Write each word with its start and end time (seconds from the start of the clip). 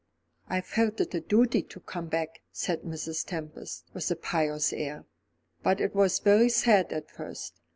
"I 0.49 0.61
felt 0.61 0.99
it 0.99 1.13
a 1.13 1.19
duty 1.21 1.61
to 1.61 1.79
come 1.79 2.07
back," 2.07 2.41
said 2.51 2.81
Mrs. 2.81 3.23
Tempest, 3.23 3.83
with 3.93 4.09
a 4.09 4.15
pious 4.15 4.73
air. 4.73 5.05
"But 5.61 5.79
it 5.79 5.93
was 5.93 6.17
very 6.17 6.49
sad 6.49 6.91
at 6.91 7.11
first. 7.11 7.61